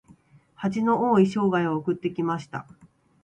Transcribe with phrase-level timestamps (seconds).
[0.55, 2.65] 恥の多い生涯を送ってきました。